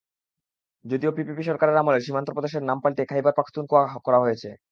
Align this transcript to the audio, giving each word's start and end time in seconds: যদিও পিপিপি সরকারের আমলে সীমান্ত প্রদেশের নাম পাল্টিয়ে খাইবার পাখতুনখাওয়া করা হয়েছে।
যদিও 0.85 1.11
পিপিপি 1.17 1.43
সরকারের 1.45 1.81
আমলে 1.81 1.99
সীমান্ত 2.01 2.29
প্রদেশের 2.33 2.63
নাম 2.63 2.77
পাল্টিয়ে 2.83 3.09
খাইবার 3.11 3.37
পাখতুনখাওয়া 3.37 3.85
করা 4.05 4.19
হয়েছে। 4.19 4.49